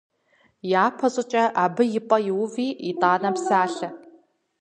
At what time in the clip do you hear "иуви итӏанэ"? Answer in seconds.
2.29-3.29